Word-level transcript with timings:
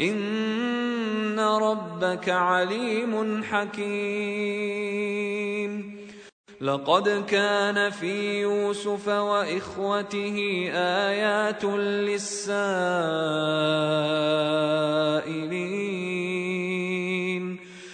ان 0.00 1.40
ربك 1.40 2.28
عليم 2.28 3.42
حكيم. 3.42 5.14
لقد 6.60 7.24
كان 7.28 7.90
في 7.90 8.40
يوسف 8.40 9.08
واخوته 9.08 10.36
ايات 10.74 11.64
للسائلين. 11.64 12.54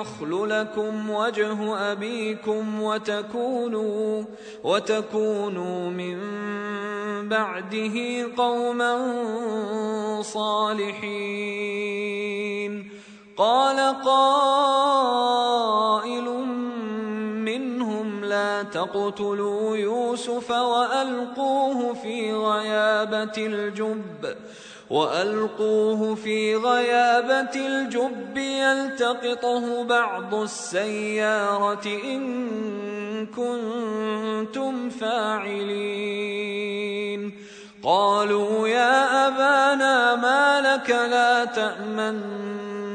يخل 0.00 0.48
لكم 0.50 1.10
وجه 1.10 1.76
أبيكم 1.92 2.82
وتكونوا 2.82 4.24
وتكونوا 4.64 5.90
من 5.90 6.18
بعده 7.28 8.26
قوما 8.36 8.92
صالحين. 10.22 11.88
قال 13.36 14.02
قائل 14.04 15.18
منهم 17.44 18.24
لا 18.24 18.62
تقتلوا 18.62 19.76
يوسف 19.76 20.50
وألقوه 20.50 21.94
في 21.94 22.32
غيابة 22.34 23.32
الجب. 23.36 24.36
وألقوه 24.90 26.14
في 26.14 26.56
غيابة 26.56 27.54
الجب 27.56 28.36
يلتقطه 28.36 29.84
بعض 29.84 30.34
السيارة 30.34 31.86
إن 32.04 33.26
كنتم 33.26 34.90
فاعلين. 34.90 36.48
قالوا 37.84 38.68
يا 38.68 39.26
أبانا 39.28 40.16
ما 40.16 40.60
لك 40.60 40.90
لا 40.90 41.44
تأمنا 41.44 42.88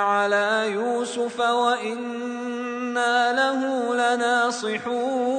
على 0.00 0.70
يوسف 0.72 1.40
وإنا 1.40 3.32
له 3.32 3.94
لناصحون. 3.94 5.38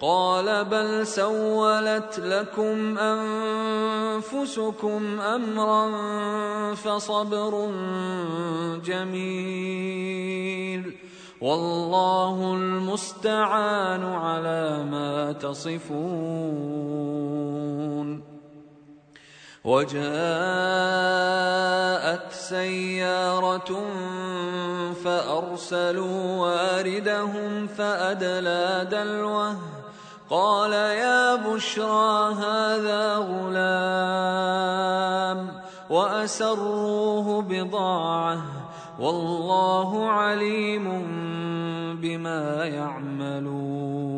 قال 0.00 0.64
بل 0.64 1.06
سولت 1.06 2.18
لكم 2.18 2.98
أنفسكم 2.98 4.40
أمرا 5.20 5.90
فصبر 6.74 7.70
جميل 8.84 10.38
والله 11.40 12.54
المستعان 12.54 14.04
على 14.04 14.84
ما 14.90 15.32
تصفون 15.32 16.98
وجاءت 19.64 19.98
سيارة 22.32 23.82
فأرسلوا 25.04 26.36
واردهم 26.36 27.66
فأدلى 27.66 28.88
دلوه 28.90 29.77
قال 30.30 30.72
يا 30.72 31.34
بشرى 31.34 32.34
هذا 32.34 33.16
غلام 33.16 34.68
وأسروه 35.90 37.42
بضاعة 37.42 38.42
والله 39.00 40.06
عليم 40.10 40.84
بما 42.02 42.64
يعملون 42.64 44.17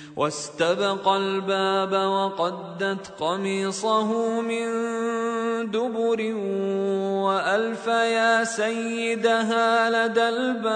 واستبق 0.15 1.07
الباب 1.07 1.93
وقدت 1.93 3.11
قميصه 3.19 4.41
من 4.41 4.67
دبر 5.71 6.33
وألف 7.25 7.87
يا 7.87 8.43
سيدها 8.43 9.89
لدى 9.89 10.29
الباب. 10.29 10.71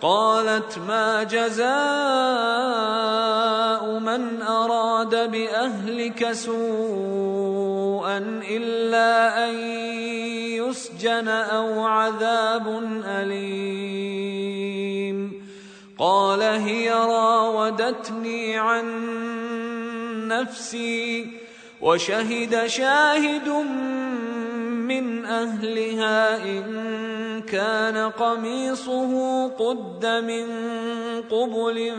قالت 0.00 0.78
ما 0.88 1.22
جزاء 1.22 1.66
من 3.98 4.42
أراد 4.42 5.30
بأهلك 5.30 6.32
سوءا 6.32 8.18
إلا 8.50 9.44
أن 9.48 9.54
يسجن 10.60 11.28
أو 11.28 11.84
عذاب 11.84 12.66
أليم. 13.04 14.26
قال 15.98 16.42
هي 16.42 16.92
راودتني 16.92 18.58
عن 18.58 18.86
نفسي 20.28 21.30
وشهد 21.80 22.66
شاهد 22.66 23.48
من 24.88 25.24
أهلها 25.24 26.44
إن 26.44 27.42
كان 27.42 27.96
قميصه 28.10 29.46
قد 29.48 30.06
من 30.06 30.46
قبل 31.30 31.92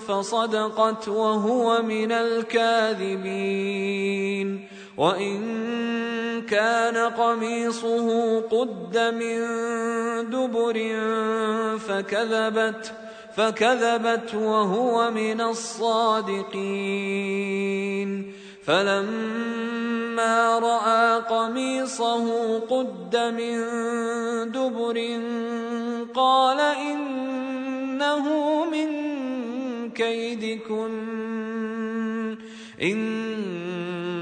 فصدقت 0.00 1.08
وهو 1.08 1.82
من 1.82 2.12
الكاذبين 2.12 3.52
وان 4.96 6.42
كان 6.42 6.96
قميصه 6.96 8.40
قد 8.40 8.98
من 8.98 9.38
دبر 10.30 10.76
فكذبت 11.78 12.92
فكذبت 13.36 14.34
وهو 14.34 15.10
من 15.10 15.40
الصادقين 15.40 16.72
فلما 18.64 20.58
راى 20.58 21.20
قميصه 21.20 22.58
قد 22.58 23.16
من 23.16 23.58
دبر 24.52 25.20
قال 26.14 26.60
انه 26.60 28.24
من 28.64 28.90
كيدكن 29.90 30.92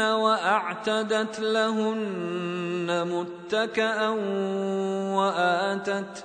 وأعتدت 0.00 1.40
لهن 1.40 3.08
متكأ 3.12 4.08
وآتت 5.18 6.24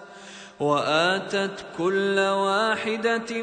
وآتت 0.60 1.66
كل 1.78 2.20
واحدة 2.20 3.42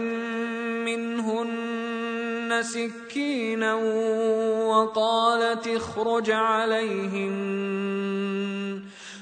منهن 0.84 2.62
سكينا 2.62 3.74
وقالت 4.64 5.68
اخرج 5.68 6.30
عليهن 6.30 7.99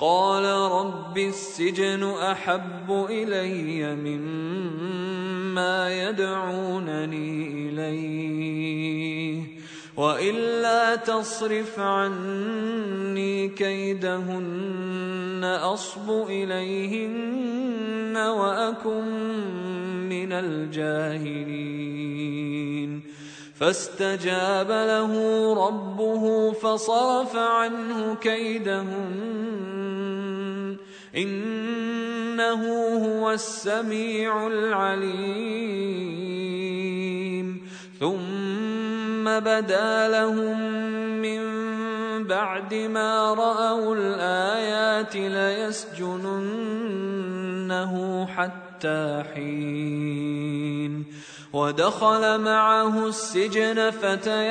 قال 0.00 0.44
رب 0.72 1.18
السجن 1.18 2.02
أحب 2.02 3.06
إلي 3.10 3.94
مما 3.94 5.28
يدعونني 6.08 7.68
إليه 7.68 9.42
وإلا 9.96 10.96
تصرف 10.96 11.78
عني 11.78 13.48
كيدهن 13.48 15.44
أصب 15.44 16.10
إليهن 16.28 18.16
وأكن 18.16 19.04
من 20.08 20.32
الجاهلين. 20.32 21.80
فاستجاب 23.60 24.70
له 24.70 25.12
ربه 25.66 26.52
فصرف 26.52 27.36
عنه 27.36 28.14
كيدهن. 28.14 28.90
إنه 31.16 32.62
هو 33.06 33.30
السميع 33.30 34.46
العليم. 34.46 35.80
ثم 38.00 39.24
بدا 39.24 40.08
لهم 40.08 40.60
من 41.22 41.40
بعد 42.24 42.74
ما 42.74 43.34
رأوا 43.34 43.96
الآيات 43.96 45.16
ليسجننه 45.16 46.16
حتى 48.26 49.22
حين. 49.34 51.04
ودخل 51.52 52.40
معه 52.40 53.06
السجن 53.06 53.90
فتيان. 53.90 54.50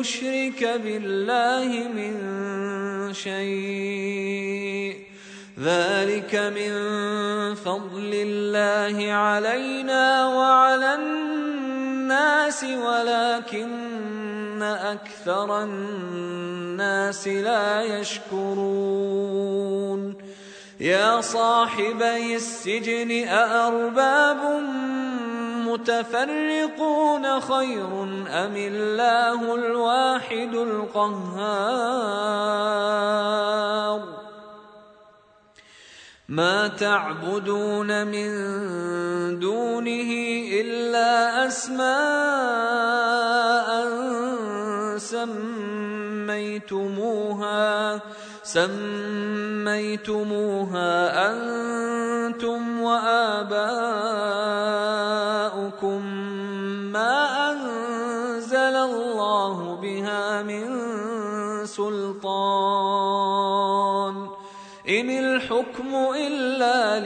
نشرك 0.00 0.80
بالله 0.84 1.88
من 1.88 2.14
شيء. 3.14 4.96
ذلك 5.60 6.34
من 6.34 6.72
فضل 7.54 8.10
الله 8.14 9.12
علينا 9.12 10.28
وعلى 10.28 10.94
الناس 10.94 12.64
ولكن 12.64 14.62
أكثر 14.62 15.62
الناس 15.62 17.28
لا 17.28 17.82
يشكرون. 17.82 19.20
يا 20.80 21.20
صاحبي 21.20 22.36
السجن 22.36 23.28
أأرباب 23.28 24.40
متفرقون 25.80 27.40
خير 27.40 28.02
أم 28.28 28.56
الله 28.56 29.54
الواحد 29.54 30.54
القهار؟ 30.54 31.70
ما 36.28 36.68
تعبدون 36.68 38.06
من 38.06 38.30
دونه 39.38 40.10
إلا 40.60 41.46
أسماء 41.46 41.90
سميتموها 44.98 46.50
سميتموها 48.42 49.70
أنتم 51.30 52.80
وآباؤكم. 52.80 54.39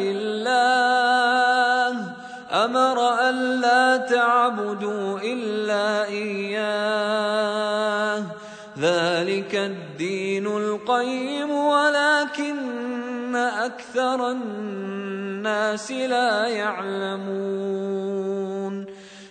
لله. 0.00 1.90
أمر 2.52 3.20
ألا 3.28 3.96
تعبدوا 3.96 5.18
إلا 5.22 6.04
إياه. 6.04 7.44
ذلك 8.78 9.54
الدين 9.54 10.46
القيم 10.46 11.50
ولكن 11.50 13.36
أكثر 13.36 14.30
الناس 14.30 15.92
لا 15.92 16.46
يعلمون. 16.46 17.94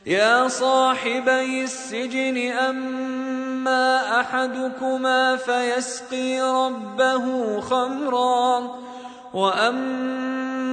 يا 0.05 0.47
صاحبي 0.47 1.63
السجن 1.63 2.51
أما 2.51 4.19
أحدكما 4.19 5.35
فيسقي 5.35 6.41
ربه 6.41 7.59
خمرا 7.59 8.75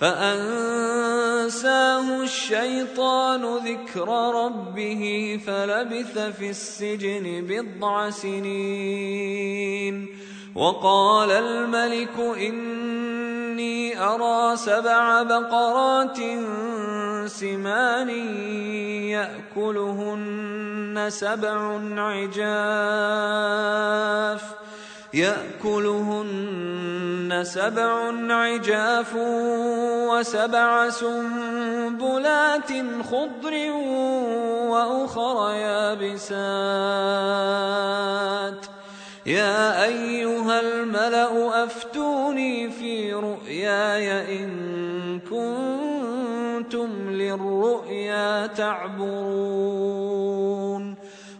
فأنساه 0.00 1.62
الشيطان 2.22 3.56
ذكر 3.56 4.08
ربه 4.44 5.40
فلبث 5.46 6.18
في 6.18 6.50
السجن 6.50 7.46
بضع 7.48 8.10
سنين 8.10 10.06
وقال 10.54 11.30
الملك 11.30 12.18
إني 12.18 14.00
أرى 14.02 14.56
سبع 14.56 15.22
بقرات 15.22 16.18
سمان 17.26 18.10
يأكلهن 19.56 21.06
سبع 21.08 21.80
عجاف 21.96 22.60
يأكلهن 25.14 26.60
سبع 27.44 28.12
عجاف 28.34 29.14
وسبع 30.10 30.90
سنبلات 30.90 32.72
خضر 33.10 33.70
وأخر 34.70 35.50
يابسات. 35.54 36.30
يا 39.26 39.84
أيها 39.84 40.60
الملأ 40.60 41.64
أفتوني 41.64 42.70
في 42.70 43.12
رؤياي 43.12 44.38
إن 44.44 44.50
كنتم 45.20 47.10
للرؤيا 47.10 48.46
تعبرون. 48.46 50.09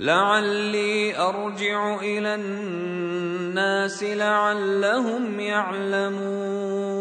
لعلي 0.00 1.18
أرجع 1.18 2.00
إلى 2.00 2.34
الناس 2.34 4.02
لعلهم 4.02 5.40
يعلمون. 5.40 6.96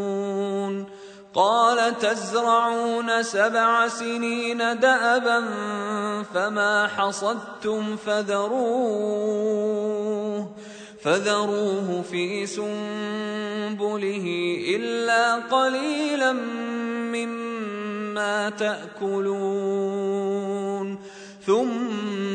قال 1.34 2.00
تزرعون 2.00 3.24
سبع 3.24 3.88
سنين 3.88 4.58
دأبا 4.58 5.44
فما 6.34 6.88
حصدتم 6.88 7.96
فذروه 7.96 9.36
فذروه 11.04 12.02
في 12.12 12.46
سنبله 12.46 14.26
إلا 14.76 15.36
قليلا 15.36 16.34
مما 17.14 18.50
تأكلون. 18.50 20.16
ثم 21.46 22.35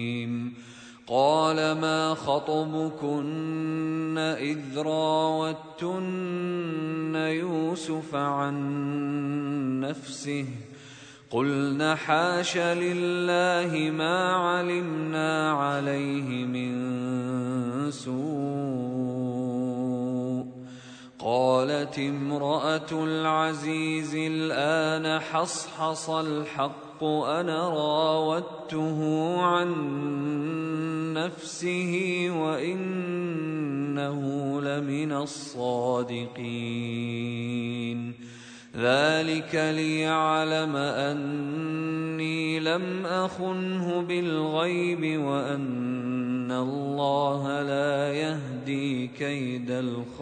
قال 1.21 1.71
ما 1.71 2.13
خطبكن 2.13 4.17
اذ 4.17 4.77
راوتن 4.77 5.95
يوسف 7.15 8.15
عن 8.15 9.79
نفسه 9.79 10.45
قلنا 11.31 11.95
حاش 11.95 12.57
لله 12.57 13.91
ما 13.91 14.35
علمنا 14.35 15.51
عليه 15.51 16.45
من 16.45 16.71
سوء 17.91 18.21
قالت 21.19 21.99
امراه 21.99 22.91
العزيز 22.91 24.15
الان 24.15 25.19
حصحص 25.19 26.09
الحق 26.09 26.90
أنا 27.03 27.69
راودته 27.69 28.99
عن 29.41 29.71
نفسه 31.13 32.25
وإنه 32.31 34.21
لمن 34.61 35.11
الصادقين. 35.11 36.71
ذلك 38.77 39.55
ليعلم 39.55 40.75
أني 40.75 42.59
لم 42.59 43.05
أخنه 43.05 44.01
بالغيب 44.01 45.21
وأن 45.21 46.51
الله 46.51 47.61
لا 47.61 48.13
يهدي 48.13 49.07
كيد 49.07 49.71
الخائنين. 49.71 50.21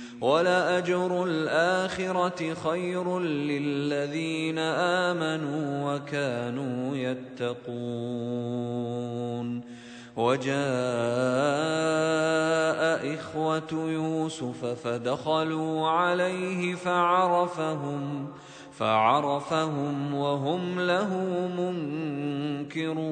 ولأجر 0.21 1.23
الآخرة 1.23 2.53
خير 2.53 3.19
للذين 3.19 4.59
آمنوا 4.59 5.95
وكانوا 5.95 6.97
يتقون. 6.97 8.51
وجاء 10.17 10.51
إخوة 13.13 13.71
يوسف 13.71 14.65
فدخلوا 14.65 15.87
عليه 15.87 16.75
فعرفهم 16.75 18.27
فعرفهم 18.71 20.13
وهم 20.13 20.79
له 20.79 21.09
منكرون. 21.57 23.11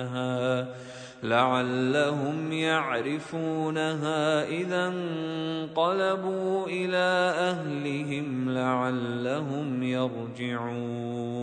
لعلهم 1.23 2.53
يعرفونها 2.53 4.45
إذا 4.49 4.87
انقلبوا 4.89 6.67
إلى 6.67 7.33
أهلهم 7.39 8.51
لعلهم 8.51 9.83
يرجعون. 9.83 11.43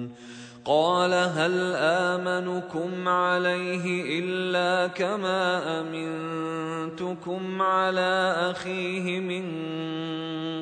قال 0.71 1.13
هل 1.13 1.75
آمنكم 1.75 3.07
عليه 3.07 4.19
إلا 4.19 4.87
كما 4.87 5.41
أمنتكم 5.81 7.61
على 7.61 8.35
أخيه 8.51 9.19
من 9.19 9.45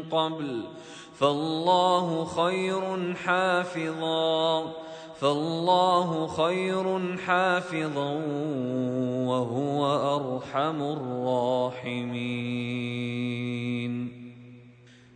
قبل 0.10 0.63
فالله 1.19 2.26
خير 2.26 3.13
حافظاً 3.26 4.74
فالله 5.22 6.28
خير 6.28 7.17
حافظا 7.17 8.12
وهو 9.28 9.86
أرحم 10.15 10.82
الراحمين 10.82 12.10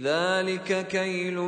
ذلك 0.00 0.86
كيل 0.86 1.38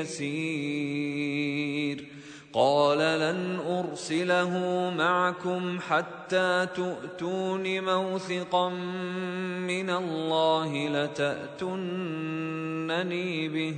يسير. 0.00 2.04
قال 2.52 2.98
لن 2.98 3.60
أرسله 3.68 4.50
معكم 4.96 5.80
حتى 5.80 6.66
تؤتون 6.76 7.84
موثقا 7.84 8.68
من 9.58 9.90
الله 9.90 10.88
لتاتونني 10.88 13.48
به 13.48 13.74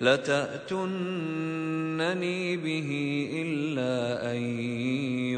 لتاتونني 0.00 2.56
به 2.56 3.28
إلا 3.34 4.32
أن 4.32 4.36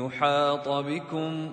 يحاط 0.05 0.69
بكم. 0.69 1.53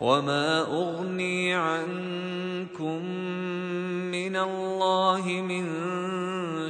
وما 0.00 0.60
اغني 0.60 1.54
عنكم 1.54 3.04
من 4.10 4.36
الله 4.36 5.26
من 5.26 5.64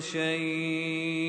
شيء 0.00 1.24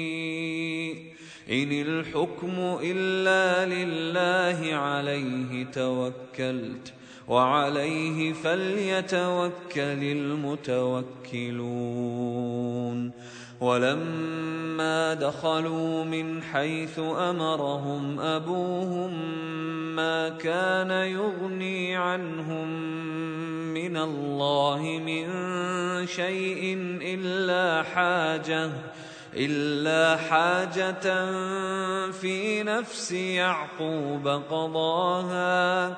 ان 1.49 1.71
الحكم 1.71 2.77
الا 2.83 3.65
لله 3.75 4.75
عليه 4.75 5.63
توكلت 5.65 6.93
وعليه 7.27 8.33
فليتوكل 8.33 10.03
المتوكلون 10.03 11.05
ولما 13.61 15.13
دخلوا 15.13 16.03
من 16.03 16.43
حيث 16.43 16.99
أمرهم 16.99 18.19
أبوهم 18.19 19.11
ما 19.95 20.29
كان 20.29 20.91
يغني 20.91 21.95
عنهم 21.95 22.67
من 23.73 23.97
الله 23.97 24.81
من 25.05 25.27
شيء 26.07 26.77
إلا 27.01 27.83
حاجة 27.83 28.69
إلا 29.35 30.17
حاجة 30.17 31.31
في 32.11 32.63
نفس 32.63 33.11
يعقوب 33.11 34.27
قضاها. 34.27 35.97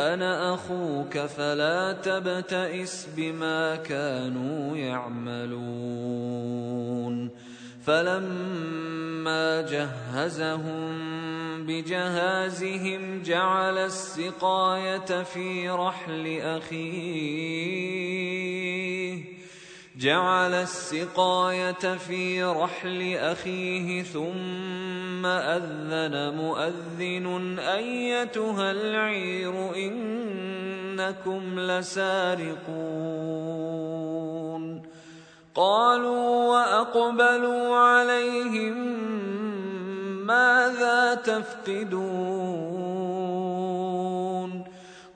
أنا 0.00 0.54
أخوك 0.54 1.18
فلا 1.18 1.92
تبتئس 1.92 3.08
بما 3.16 3.76
كانوا 3.76 4.76
يعملون. 4.76 6.50
فلما 7.86 9.62
جهزهم 9.62 10.98
بجهازهم 11.66 13.22
جعل 13.22 13.78
السقاية 13.78 15.22
في 15.22 15.70
رحل 15.70 16.40
أخيه. 16.40 17.70
جعل 20.00 20.54
السقاية 20.54 21.96
في 21.96 22.42
رحل 22.42 23.16
أخيه 23.16 24.02
ثم 24.02 25.26
أذن 25.26 26.36
مؤذن 26.36 27.58
أيتها 27.58 28.70
العير 28.70 29.74
إنكم 29.76 31.60
لسارقون. 31.60 33.10
قالوا 35.54 36.48
وأقبلوا 36.48 37.76
عليهم 37.76 38.76
ماذا 40.26 41.14
تفقدون؟ 41.14 42.79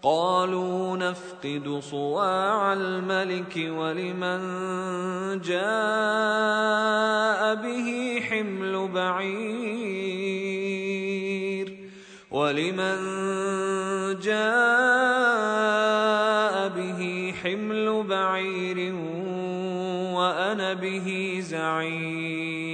قالوا 0.05 0.97
نفقد 0.97 1.81
صواع 1.81 2.73
الملك 2.73 3.57
ولمن 3.57 4.41
جاء 5.41 5.65
به 7.55 8.21
حمل 8.29 8.89
بعير 8.89 10.05
ولمن 12.31 12.99
جاء 14.21 14.45
به 16.69 17.35
حمل 17.43 18.03
بعير 18.09 18.95
وأنا 20.15 20.73
به 20.75 21.39
زعيم 21.41 22.74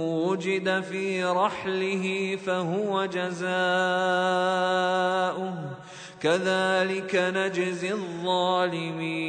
وجد 0.41 0.81
في 0.81 1.23
رحله 1.23 2.35
فهو 2.45 3.05
جزاؤه 3.05 3.43
كذلك 6.21 7.15
نجزي 7.15 7.91
الظالمين. 7.91 9.21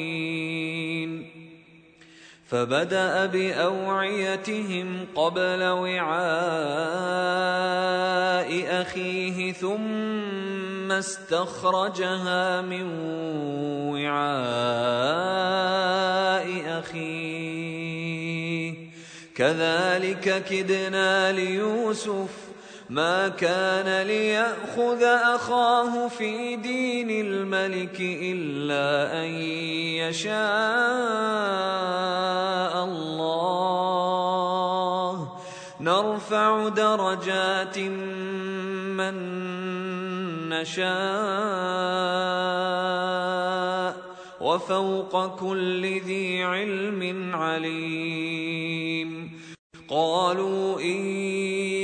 فبدأ 2.48 3.26
بأوعيتهم 3.26 5.06
قبل 5.14 5.62
وعاء 5.62 6.12
أخيه 8.82 9.52
ثم 9.52 10.92
استخرجها 10.92 12.60
من 12.60 12.86
وعاء 13.92 14.22
أخيه. 16.78 17.41
كذلك 19.34 20.44
كدنا 20.44 21.32
ليوسف 21.32 22.28
ما 22.90 23.28
كان 23.28 24.06
ليأخذ 24.06 25.02
أخاه 25.02 26.08
في 26.08 26.56
دين 26.56 27.10
الملك 27.10 27.96
إلا 28.00 29.12
أن 29.24 29.28
يشاء 30.04 30.34
الله. 32.84 33.62
نرفع 35.80 36.68
درجات 36.68 37.78
من 37.78 39.14
نشاء. 40.48 42.02
وفوق 44.52 45.36
كل 45.36 46.00
ذي 46.00 46.42
علم 46.42 47.34
عليم. 47.34 49.10
قالوا 49.88 50.80
إن 50.80 51.06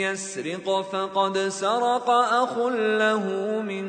يسرق 0.00 0.80
فقد 0.80 1.38
سرق 1.38 2.10
أخ 2.10 2.58
له 2.98 3.24
من 3.62 3.86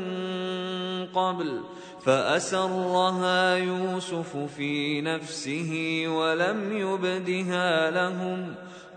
قبل 1.06 1.62
فأسرها 2.06 3.56
يوسف 3.56 4.38
في 4.38 5.02
نفسه 5.02 6.04
ولم 6.08 6.78
يبدها 6.78 7.92
لهم 7.92 8.56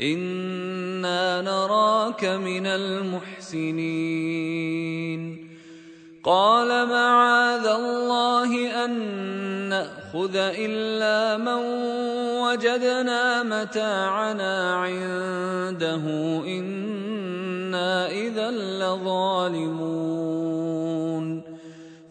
أنا 0.00 1.40
نراك 1.40 2.24
من 2.24 2.66
المحسنين. 2.66 3.92
قال 6.24 6.88
معاذ 6.88 7.66
الله 7.66 8.84
ان 8.84 8.90
ناخذ 9.68 10.36
الا 10.36 11.36
من 11.36 11.62
وجدنا 12.40 13.42
متاعنا 13.42 14.74
عنده 14.74 16.04
أنا 16.46 18.10
اذا 18.10 18.50
لظالمون. 18.50 20.02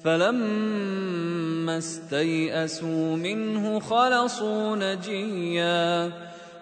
فلما 0.03 1.77
استيئسوا 1.77 3.15
منه 3.15 3.79
خلصوا 3.79 4.75
نجيا. 4.75 6.11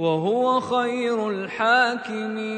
وهو 0.00 0.60
خير 0.60 1.30
الحاكمين. 1.30 2.50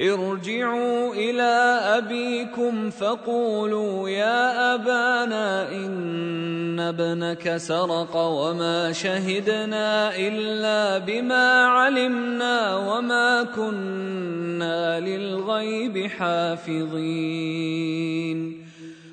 ارجعوا 0.00 1.14
إلى 1.14 1.78
أبيكم 1.98 2.90
فقولوا 2.90 4.08
يا 4.08 4.74
أبانا 4.74 5.72
إن 5.72 6.80
ابنك 6.80 7.56
سرق 7.56 8.16
وما 8.16 8.92
شهدنا 8.92 10.16
إلا 10.16 10.98
بما 10.98 11.66
علمنا 11.66 12.76
وما 12.76 13.42
كنا 13.42 15.00
للغيب 15.00 16.06
حافظين. 16.06 17.02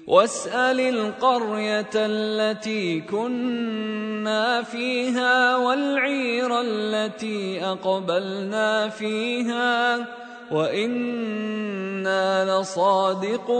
واسأل 0.09 0.79
القرية 0.79 1.93
التي 1.95 3.01
كنا 3.01 4.61
فيها 4.61 5.57
والعير 5.57 6.61
التي 6.61 7.65
أقبلنا 7.65 8.89
فيها 8.89 10.05
وإنا 10.51 12.25
لصادقون. 12.49 13.59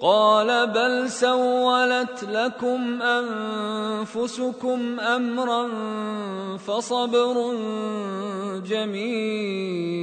قال 0.00 0.66
بل 0.66 1.10
سولت 1.10 2.24
لكم 2.24 3.02
أنفسكم 3.02 5.00
أمرا 5.00 5.68
فصبر 6.58 7.54
جميل. 8.66 9.94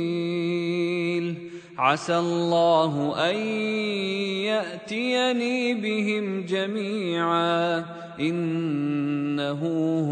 عسى 1.77 2.17
الله 2.17 3.13
أن 3.29 3.35
يأتيني 4.45 5.73
بهم 5.73 6.45
جميعا. 6.45 7.85
إنه 8.19 9.59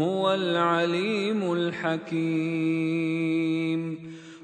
هو 0.02 0.34
العليم 0.34 1.52
الحكيم. 1.52 3.20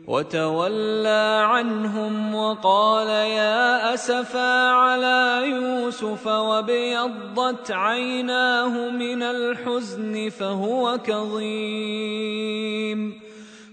وتولى 0.07 1.45
عنهم 1.47 2.35
وقال 2.35 3.09
يا 3.09 3.95
أسفا 3.95 4.71
على 4.71 5.43
يوسف 5.47 6.27
وابيضت 6.27 7.71
عيناه 7.71 8.91
من 8.91 9.23
الحزن 9.23 10.29
فهو 10.29 10.99
كظيم. 11.05 12.47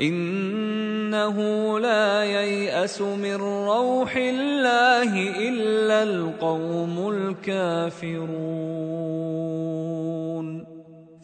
إنه 0.00 1.36
لا 1.78 2.24
ييأس 2.24 3.00
من 3.00 3.34
روح 3.68 4.16
الله 4.16 5.12
إلا 5.48 6.02
القوم 6.02 7.08
الكافرون. 7.08 8.30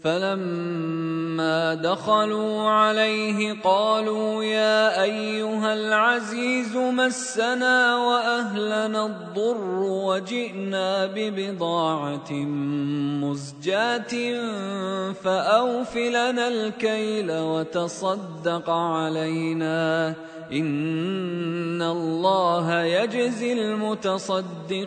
فلما 0.07 1.75
دخلوا 1.75 2.71
عليه 2.71 3.57
قالوا 3.65 4.45
يا 4.45 5.03
أيها 5.03 5.75
العزيز 5.75 6.77
مسنا 6.77 7.97
وأهلنا 7.97 9.07
الضر 9.07 9.81
وجئنا 9.83 11.07
ببضاعة 11.07 12.33
مزجاة 13.23 14.15
فاوف 15.13 15.97
لنا 15.97 16.49
الكيل 16.49 17.33
وتصدق 17.33 18.71
علينا 18.71 20.15
إن 20.53 21.83
الله 21.83 22.83
يجزي 22.83 23.53
المتصدقين 23.53 24.87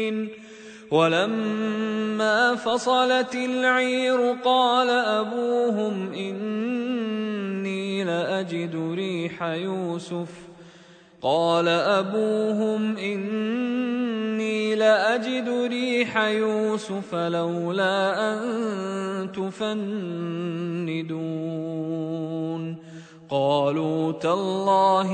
ولما 0.91 2.55
فصلت 2.55 3.35
العير 3.35 4.35
قال 4.45 4.89
أبوهم 4.89 6.13
إني 6.13 8.03
لأجد 8.03 8.93
ريح 8.95 9.43
يوسف. 9.43 10.29
قال 11.21 11.67
أبوهم 11.67 12.97
إني 12.97 14.75
لأجد 14.75 15.49
ريح 15.69 16.17
يوسف 16.17 17.15
لولا 17.15 18.33
أن 18.33 19.31
تفندون. 19.31 19.91
قالوا 23.29 24.11
تالله 24.11 25.13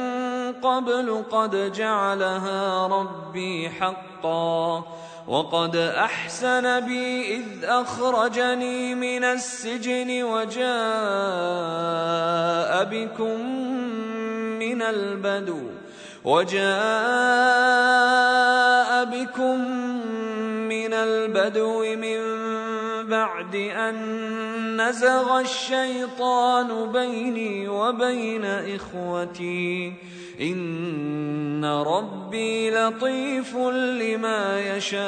قبل 0.63 1.23
قد 1.31 1.71
جعلها 1.71 2.87
ربي 2.87 3.69
حقا 3.69 4.83
وقد 5.27 5.75
أحسن 5.75 6.79
بي 6.79 7.35
إذ 7.35 7.65
أخرجني 7.65 8.95
من 8.95 9.23
السجن 9.23 10.23
وجاء 10.23 10.71
بكم 12.83 13.45
من 14.59 14.81
البدو 14.81 15.61
وجاء 16.25 16.61
بكم 19.05 19.67
من 20.67 20.93
البدو 20.93 21.95
من 21.95 22.19
بعد 23.09 23.55
أن 23.55 24.81
نزغ 24.81 25.39
الشيطان 25.39 26.91
بيني 26.91 27.67
وبين 27.67 28.45
إخوتي. 28.45 29.93
إن 30.41 31.65
ربي 31.65 32.71
لطيف 32.71 33.57
لما 33.57 34.77
يشاء. 34.77 35.01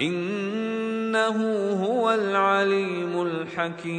إنه 0.00 1.66
هو 1.84 2.10
العليم 2.10 3.22
الحكيم. 3.22 3.98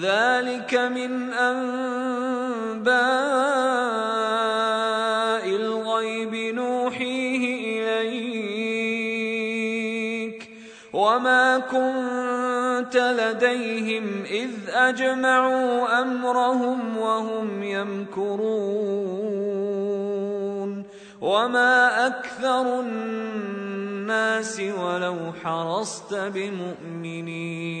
ذلك 0.00 0.74
من 0.74 1.32
أنباء 1.32 2.90
الغيب 5.46 6.34
نوحيه 6.54 7.44
إليك 7.80 8.40
وما 10.92 11.58
كنت 11.58 12.96
لديهم 12.96 14.24
إذ 14.30 14.50
أجمعوا 14.68 16.02
أمرهم 16.02 16.98
وهم 16.98 17.62
يمكرون 17.62 19.20
وما 21.20 22.06
أكثر 22.06 22.80
الناس 22.80 24.60
ولو 24.60 25.16
حرصت 25.44 26.14
بمؤمنين 26.14 27.80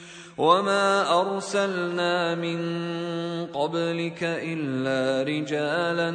وما 0.37 1.21
ارسلنا 1.21 2.35
من 2.35 2.59
قبلك 3.53 4.23
الا 4.23 5.23
رجالا 5.23 6.11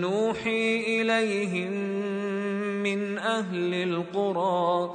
نوحي 0.00 1.02
اليهم 1.02 1.72
من 2.82 3.18
أهل 3.18 3.74
القرى 3.74 4.94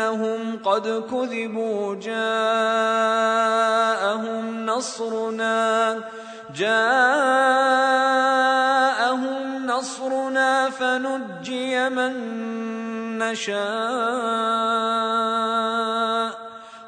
أنهم 0.00 0.58
قد 0.64 1.04
كذبوا 1.10 1.94
جاءهم 1.94 2.16
نصرنا 4.66 5.98
جاءهم 6.56 7.26
نصرنا 9.66 10.70
فنجي 10.70 11.88
من 11.88 12.12
نشاء. 13.18 13.60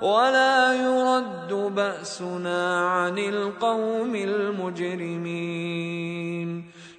ولا 0.02 0.72
يرد 0.72 1.52
بأسنا 1.52 2.88
عن 2.88 3.18
القوم 3.18 4.14
المجرمين. 4.14 5.52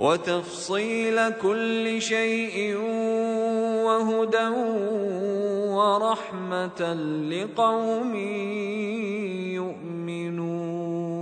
وتفصيل 0.00 1.30
كل 1.30 2.02
شيء 2.02 2.76
وهدى 3.84 4.48
ورحمة 5.76 6.80
لقوم 7.28 8.14
يؤمنون. 9.60 11.19